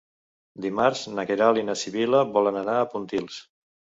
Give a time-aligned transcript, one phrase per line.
[0.63, 3.37] Dimarts na Queralt i na Sibil·la volen anar a Pontils.